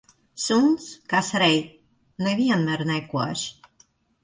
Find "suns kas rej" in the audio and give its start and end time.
0.45-1.59